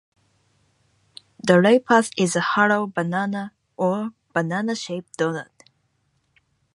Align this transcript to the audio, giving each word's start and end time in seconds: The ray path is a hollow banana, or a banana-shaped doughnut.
The 1.43 1.61
ray 1.61 1.77
path 1.77 2.09
is 2.17 2.35
a 2.35 2.39
hollow 2.41 2.87
banana, 2.87 3.53
or 3.77 4.05
a 4.05 4.13
banana-shaped 4.33 5.15
doughnut. 5.15 5.51